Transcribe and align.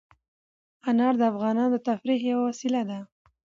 انار 0.89 1.13
د 1.19 1.21
افغانانو 1.31 1.73
د 1.73 1.77
تفریح 1.87 2.19
یوه 2.31 2.43
وسیله 2.49 2.81
ده. 2.89 2.99